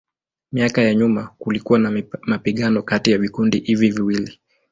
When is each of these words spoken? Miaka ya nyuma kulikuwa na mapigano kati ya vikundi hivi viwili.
Miaka 0.51 0.81
ya 0.81 0.95
nyuma 0.95 1.27
kulikuwa 1.39 1.79
na 1.79 2.03
mapigano 2.21 2.83
kati 2.83 3.11
ya 3.11 3.17
vikundi 3.17 3.59
hivi 3.59 3.89
viwili. 3.89 4.39